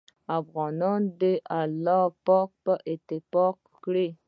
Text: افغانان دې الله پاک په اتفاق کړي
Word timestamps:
افغانان 0.39 1.01
دې 1.21 1.33
الله 1.59 2.03
پاک 2.25 2.49
په 2.63 2.73
اتفاق 2.91 3.57
کړي 3.83 4.07